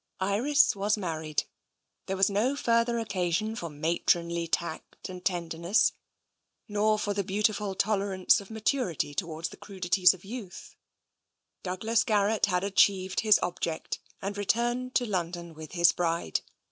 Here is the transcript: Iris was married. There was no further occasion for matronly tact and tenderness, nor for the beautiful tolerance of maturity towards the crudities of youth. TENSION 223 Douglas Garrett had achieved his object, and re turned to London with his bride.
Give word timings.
Iris 0.19 0.75
was 0.75 0.97
married. 0.97 1.43
There 2.07 2.17
was 2.17 2.27
no 2.27 2.55
further 2.55 2.97
occasion 2.97 3.55
for 3.55 3.69
matronly 3.69 4.47
tact 4.47 5.07
and 5.09 5.23
tenderness, 5.23 5.93
nor 6.67 6.97
for 6.97 7.13
the 7.13 7.23
beautiful 7.23 7.75
tolerance 7.75 8.41
of 8.41 8.49
maturity 8.49 9.13
towards 9.13 9.49
the 9.49 9.57
crudities 9.57 10.15
of 10.15 10.25
youth. 10.25 10.75
TENSION 11.63 11.81
223 11.85 11.85
Douglas 11.85 12.03
Garrett 12.03 12.45
had 12.47 12.63
achieved 12.63 13.19
his 13.19 13.39
object, 13.43 13.99
and 14.23 14.35
re 14.39 14.45
turned 14.47 14.95
to 14.95 15.05
London 15.05 15.53
with 15.53 15.73
his 15.73 15.91
bride. 15.91 16.39